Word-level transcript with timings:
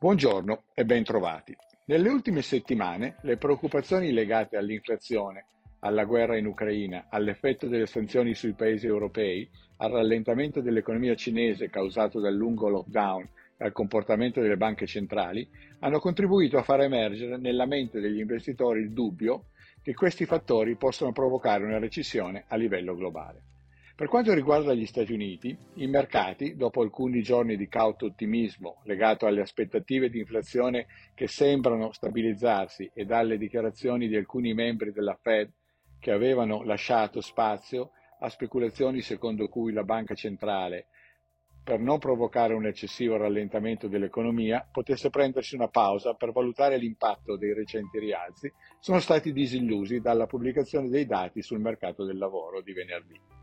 Buongiorno 0.00 0.62
e 0.74 0.84
ben 0.84 1.02
trovati. 1.02 1.56
Nelle 1.86 2.08
ultime 2.08 2.40
settimane 2.40 3.16
le 3.22 3.36
preoccupazioni 3.36 4.12
legate 4.12 4.56
all'inflazione, 4.56 5.46
alla 5.80 6.04
guerra 6.04 6.36
in 6.36 6.46
Ucraina, 6.46 7.06
all'effetto 7.10 7.66
delle 7.66 7.86
sanzioni 7.86 8.32
sui 8.32 8.52
paesi 8.52 8.86
europei, 8.86 9.50
al 9.78 9.90
rallentamento 9.90 10.60
dell'economia 10.60 11.16
cinese 11.16 11.68
causato 11.68 12.20
dal 12.20 12.32
lungo 12.32 12.68
lockdown 12.68 13.28
e 13.56 13.64
al 13.64 13.72
comportamento 13.72 14.40
delle 14.40 14.56
banche 14.56 14.86
centrali, 14.86 15.48
hanno 15.80 15.98
contribuito 15.98 16.58
a 16.58 16.62
far 16.62 16.82
emergere 16.82 17.36
nella 17.36 17.66
mente 17.66 17.98
degli 17.98 18.20
investitori 18.20 18.82
il 18.82 18.92
dubbio 18.92 19.46
che 19.82 19.94
questi 19.94 20.26
fattori 20.26 20.76
possano 20.76 21.10
provocare 21.10 21.64
una 21.64 21.80
recessione 21.80 22.44
a 22.46 22.54
livello 22.54 22.94
globale. 22.94 23.42
Per 23.98 24.06
quanto 24.06 24.32
riguarda 24.32 24.74
gli 24.74 24.86
Stati 24.86 25.12
Uniti, 25.12 25.58
i 25.74 25.88
mercati, 25.88 26.54
dopo 26.54 26.82
alcuni 26.82 27.20
giorni 27.20 27.56
di 27.56 27.66
cauto 27.66 28.06
ottimismo 28.06 28.80
legato 28.84 29.26
alle 29.26 29.40
aspettative 29.40 30.08
di 30.08 30.20
inflazione 30.20 30.86
che 31.16 31.26
sembrano 31.26 31.90
stabilizzarsi 31.90 32.88
e 32.94 33.04
dalle 33.04 33.36
dichiarazioni 33.36 34.06
di 34.06 34.14
alcuni 34.14 34.54
membri 34.54 34.92
della 34.92 35.18
Fed 35.20 35.50
che 35.98 36.12
avevano 36.12 36.62
lasciato 36.62 37.20
spazio 37.20 37.90
a 38.20 38.28
speculazioni 38.28 39.00
secondo 39.00 39.48
cui 39.48 39.72
la 39.72 39.82
banca 39.82 40.14
centrale 40.14 40.86
per 41.64 41.80
non 41.80 41.98
provocare 41.98 42.54
un 42.54 42.66
eccessivo 42.66 43.16
rallentamento 43.16 43.88
dell'economia, 43.88 44.64
potesse 44.70 45.10
prendersi 45.10 45.56
una 45.56 45.68
pausa 45.68 46.14
per 46.14 46.30
valutare 46.30 46.78
l'impatto 46.78 47.36
dei 47.36 47.52
recenti 47.52 47.98
rialzi, 47.98 48.50
sono 48.78 49.00
stati 49.00 49.32
disillusi 49.32 49.98
dalla 49.98 50.26
pubblicazione 50.26 50.88
dei 50.88 51.04
dati 51.04 51.42
sul 51.42 51.58
mercato 51.58 52.04
del 52.04 52.16
lavoro 52.16 52.62
di 52.62 52.72
venerdì. 52.72 53.37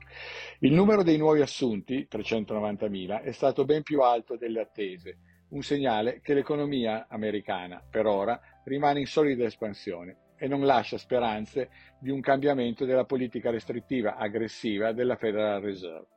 Il 0.59 0.73
numero 0.73 1.03
dei 1.03 1.17
nuovi 1.17 1.41
assunti, 1.41 2.07
390.000, 2.09 3.21
è 3.21 3.31
stato 3.31 3.65
ben 3.65 3.83
più 3.83 4.01
alto 4.01 4.37
delle 4.37 4.61
attese, 4.61 5.17
un 5.49 5.61
segnale 5.61 6.21
che 6.21 6.33
l'economia 6.33 7.07
americana, 7.09 7.83
per 7.89 8.05
ora, 8.05 8.39
rimane 8.65 8.99
in 8.99 9.05
solida 9.05 9.45
espansione 9.45 10.17
e 10.37 10.47
non 10.47 10.65
lascia 10.65 10.97
speranze 10.97 11.69
di 11.99 12.09
un 12.09 12.19
cambiamento 12.19 12.85
della 12.85 13.05
politica 13.05 13.51
restrittiva 13.51 14.15
aggressiva 14.15 14.91
della 14.91 15.15
Federal 15.15 15.61
Reserve. 15.61 16.07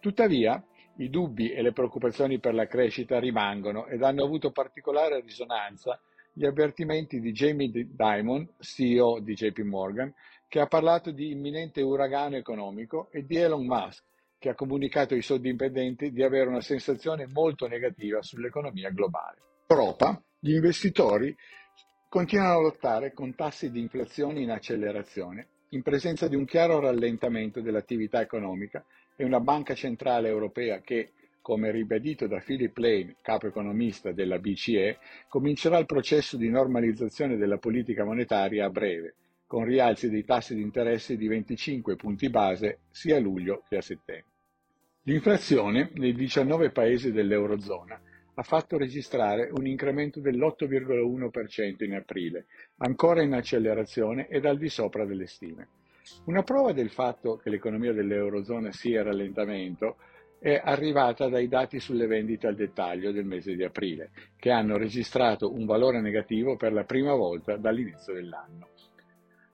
Tuttavia, 0.00 0.62
i 0.96 1.08
dubbi 1.08 1.52
e 1.52 1.62
le 1.62 1.72
preoccupazioni 1.72 2.40
per 2.40 2.54
la 2.54 2.66
crescita 2.66 3.18
rimangono 3.18 3.86
ed 3.86 4.02
hanno 4.02 4.24
avuto 4.24 4.50
particolare 4.50 5.20
risonanza 5.20 6.00
gli 6.32 6.44
avvertimenti 6.44 7.20
di 7.20 7.32
Jamie 7.32 7.70
Dimon, 7.70 8.48
CEO 8.58 9.20
di 9.20 9.34
JP 9.34 9.58
Morgan, 9.60 10.12
che 10.50 10.58
ha 10.58 10.66
parlato 10.66 11.12
di 11.12 11.30
imminente 11.30 11.80
uragano 11.80 12.34
economico, 12.34 13.06
e 13.12 13.24
di 13.24 13.36
Elon 13.36 13.64
Musk, 13.64 14.02
che 14.36 14.48
ha 14.48 14.54
comunicato 14.56 15.14
ai 15.14 15.22
suoi 15.22 15.38
dipendenti 15.38 16.10
di 16.10 16.24
avere 16.24 16.48
una 16.48 16.60
sensazione 16.60 17.28
molto 17.32 17.68
negativa 17.68 18.20
sull'economia 18.20 18.90
globale. 18.90 19.36
In 19.68 19.76
Europa, 19.76 20.20
gli 20.40 20.54
investitori 20.54 21.36
continuano 22.08 22.58
a 22.58 22.62
lottare 22.62 23.12
con 23.12 23.36
tassi 23.36 23.70
di 23.70 23.78
inflazione 23.78 24.40
in 24.40 24.50
accelerazione, 24.50 25.46
in 25.68 25.82
presenza 25.82 26.26
di 26.26 26.34
un 26.34 26.46
chiaro 26.46 26.80
rallentamento 26.80 27.60
dell'attività 27.60 28.20
economica 28.20 28.84
è 29.14 29.22
una 29.22 29.38
banca 29.38 29.74
centrale 29.74 30.26
europea 30.26 30.80
che, 30.80 31.12
come 31.40 31.70
ribadito 31.70 32.26
da 32.26 32.40
Philip 32.40 32.76
Lane, 32.78 33.14
capo 33.22 33.46
economista 33.46 34.10
della 34.10 34.40
BCE, 34.40 34.98
comincerà 35.28 35.78
il 35.78 35.86
processo 35.86 36.36
di 36.36 36.48
normalizzazione 36.48 37.36
della 37.36 37.58
politica 37.58 38.02
monetaria 38.02 38.64
a 38.64 38.70
breve, 38.70 39.14
con 39.50 39.64
rialzi 39.64 40.08
dei 40.08 40.24
tassi 40.24 40.54
di 40.54 40.62
interesse 40.62 41.16
di 41.16 41.26
25 41.26 41.96
punti 41.96 42.30
base 42.30 42.82
sia 42.88 43.16
a 43.16 43.18
luglio 43.18 43.64
che 43.68 43.78
a 43.78 43.82
settembre. 43.82 44.30
L'inflazione 45.02 45.90
nei 45.94 46.14
19 46.14 46.70
paesi 46.70 47.10
dell'Eurozona 47.10 48.00
ha 48.32 48.42
fatto 48.44 48.78
registrare 48.78 49.50
un 49.52 49.66
incremento 49.66 50.20
dell'8,1% 50.20 51.82
in 51.82 51.94
aprile, 51.94 52.46
ancora 52.76 53.22
in 53.22 53.32
accelerazione 53.32 54.28
ed 54.28 54.46
al 54.46 54.56
di 54.56 54.68
sopra 54.68 55.04
delle 55.04 55.26
stime. 55.26 55.66
Una 56.26 56.44
prova 56.44 56.72
del 56.72 56.90
fatto 56.90 57.36
che 57.38 57.50
l'economia 57.50 57.92
dell'Eurozona 57.92 58.70
sia 58.70 59.00
a 59.00 59.04
rallentamento 59.04 59.96
è 60.38 60.60
arrivata 60.62 61.28
dai 61.28 61.48
dati 61.48 61.80
sulle 61.80 62.06
vendite 62.06 62.46
al 62.46 62.54
dettaglio 62.54 63.10
del 63.10 63.24
mese 63.24 63.56
di 63.56 63.64
aprile, 63.64 64.12
che 64.36 64.52
hanno 64.52 64.76
registrato 64.76 65.52
un 65.52 65.66
valore 65.66 66.00
negativo 66.00 66.56
per 66.56 66.72
la 66.72 66.84
prima 66.84 67.14
volta 67.14 67.56
dall'inizio 67.56 68.14
dell'anno. 68.14 68.68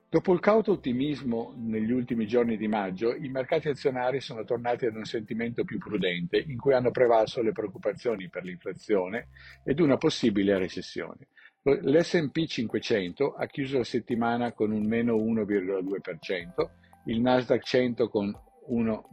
Dopo 0.09 0.33
il 0.33 0.39
cauto 0.39 0.71
ottimismo 0.72 1.53
negli 1.56 1.91
ultimi 1.91 2.28
giorni 2.28 2.56
di 2.56 2.69
maggio, 2.69 3.12
i 3.15 3.28
mercati 3.28 3.69
azionari 3.69 4.21
sono 4.21 4.44
tornati 4.44 4.87
ad 4.87 4.94
un 4.94 5.05
sentimento 5.05 5.65
più 5.65 5.78
prudente, 5.78 6.39
in 6.39 6.59
cui 6.59 6.75
hanno 6.75 6.93
prevalso 6.93 7.43
le 7.43 7.50
preoccupazioni 7.50 8.28
per 8.28 8.45
l'inflazione 8.45 9.28
ed 9.65 9.81
una 9.81 9.97
possibile 9.97 10.59
recessione. 10.59 11.27
L'S&P 11.62 12.47
500 12.47 13.34
ha 13.34 13.47
chiuso 13.47 13.78
la 13.78 13.84
settimana 13.84 14.53
con 14.53 14.71
un 14.71 14.87
meno 14.87 15.16
1,2%, 15.16 16.69
il 17.06 17.21
Nasdaq 17.21 17.65
100 17.65 18.09
con 18.09 18.33
1, 18.69 19.09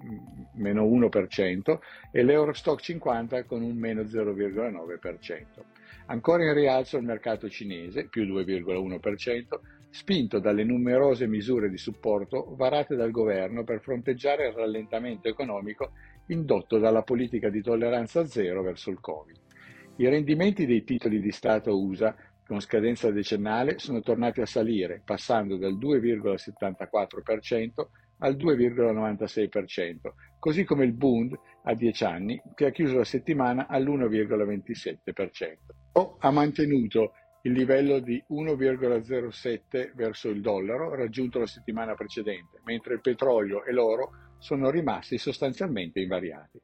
meno 0.57 0.85
1% 0.85 1.79
e 2.11 2.23
l'Eurostock 2.23 2.79
50 2.79 3.45
con 3.45 3.63
un 3.63 3.75
meno 3.75 4.03
0,9%. 4.03 5.45
Ancora 6.05 6.43
in 6.43 6.53
rialzo 6.53 6.97
il 6.97 7.03
mercato 7.03 7.49
cinese, 7.49 8.07
più 8.07 8.23
2,1%, 8.25 9.59
spinto 9.93 10.39
dalle 10.39 10.63
numerose 10.63 11.27
misure 11.27 11.69
di 11.69 11.77
supporto 11.77 12.55
varate 12.55 12.95
dal 12.95 13.11
governo 13.11 13.63
per 13.63 13.79
fronteggiare 13.79 14.47
il 14.47 14.53
rallentamento 14.53 15.27
economico 15.27 15.91
indotto 16.29 16.79
dalla 16.79 17.03
politica 17.03 17.51
di 17.51 17.61
tolleranza 17.61 18.25
zero 18.25 18.63
verso 18.63 18.89
il 18.89 18.99
Covid. 18.99 19.37
I 19.97 20.09
rendimenti 20.09 20.65
dei 20.65 20.83
titoli 20.83 21.21
di 21.21 21.31
Stato 21.31 21.79
USA 21.79 22.15
con 22.43 22.59
scadenza 22.59 23.11
decennale 23.11 23.77
sono 23.77 24.01
tornati 24.01 24.41
a 24.41 24.47
salire, 24.47 25.03
passando 25.05 25.57
dal 25.57 25.77
2,74% 25.77 27.87
al 28.17 28.35
2,96%, 28.35 29.95
così 30.39 30.63
come 30.63 30.85
il 30.85 30.93
Bund 30.93 31.37
a 31.65 31.75
10 31.75 32.03
anni, 32.03 32.41
che 32.55 32.65
ha 32.65 32.71
chiuso 32.71 32.97
la 32.97 33.03
settimana 33.03 33.67
all'1,27%. 33.67 35.57
O 35.93 36.17
ha 36.19 36.31
mantenuto 36.31 37.13
il 37.45 37.51
livello 37.51 37.99
di 37.99 38.23
1,07 38.29 39.91
verso 39.95 40.29
il 40.29 40.39
dollaro 40.39 40.95
raggiunto 40.95 41.39
la 41.39 41.45
settimana 41.45 41.93
precedente, 41.93 42.61
mentre 42.63 42.93
il 42.93 43.01
petrolio 43.01 43.65
e 43.65 43.73
l'oro 43.73 44.35
sono 44.37 44.69
rimasti 44.69 45.17
sostanzialmente 45.17 45.99
invariati. 45.99 46.61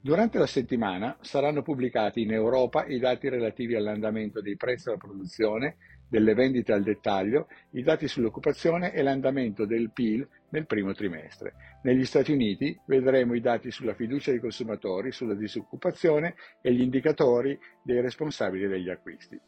Durante 0.00 0.38
la 0.38 0.46
settimana 0.46 1.16
saranno 1.22 1.62
pubblicati 1.62 2.22
in 2.22 2.32
Europa 2.32 2.84
i 2.84 2.98
dati 2.98 3.28
relativi 3.30 3.74
all'andamento 3.74 4.42
dei 4.42 4.56
prezzi 4.56 4.88
alla 4.88 4.98
produzione, 4.98 5.76
delle 6.08 6.34
vendite 6.34 6.72
al 6.72 6.82
dettaglio, 6.82 7.48
i 7.72 7.82
dati 7.82 8.06
sull'occupazione 8.06 8.92
e 8.92 9.02
l'andamento 9.02 9.64
del 9.64 9.90
PIL 9.92 10.26
nel 10.50 10.66
primo 10.66 10.92
trimestre. 10.92 11.54
Negli 11.82 12.04
Stati 12.04 12.32
Uniti 12.32 12.78
vedremo 12.86 13.34
i 13.34 13.40
dati 13.40 13.70
sulla 13.70 13.94
fiducia 13.94 14.30
dei 14.30 14.40
consumatori, 14.40 15.10
sulla 15.10 15.34
disoccupazione 15.34 16.34
e 16.60 16.72
gli 16.72 16.82
indicatori 16.82 17.58
dei 17.82 18.00
responsabili 18.00 18.68
degli 18.68 18.90
acquisti. 18.90 19.38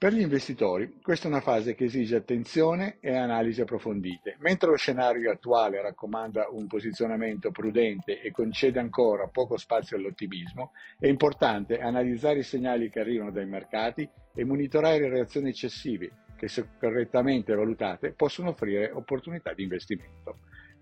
Per 0.00 0.14
gli 0.14 0.22
investitori 0.22 0.94
questa 1.02 1.26
è 1.26 1.30
una 1.30 1.42
fase 1.42 1.74
che 1.74 1.84
esige 1.84 2.16
attenzione 2.16 2.96
e 3.00 3.14
analisi 3.14 3.60
approfondite. 3.60 4.38
Mentre 4.38 4.70
lo 4.70 4.76
scenario 4.76 5.30
attuale 5.30 5.82
raccomanda 5.82 6.46
un 6.48 6.66
posizionamento 6.66 7.50
prudente 7.50 8.22
e 8.22 8.30
concede 8.30 8.80
ancora 8.80 9.28
poco 9.28 9.58
spazio 9.58 9.98
all'ottimismo, 9.98 10.72
è 10.98 11.06
importante 11.06 11.80
analizzare 11.80 12.38
i 12.38 12.44
segnali 12.44 12.88
che 12.88 13.00
arrivano 13.00 13.30
dai 13.30 13.44
mercati 13.44 14.08
e 14.34 14.42
monitorare 14.42 15.00
le 15.00 15.10
reazioni 15.10 15.50
eccessive 15.50 16.10
che, 16.34 16.48
se 16.48 16.66
correttamente 16.78 17.54
valutate, 17.54 18.12
possono 18.12 18.48
offrire 18.48 18.90
opportunità 18.90 19.52
di 19.52 19.64
investimento. 19.64 20.38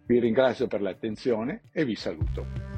Vi 0.06 0.20
ringrazio 0.20 0.68
per 0.68 0.80
l'attenzione 0.80 1.62
e 1.72 1.84
vi 1.84 1.96
saluto. 1.96 2.77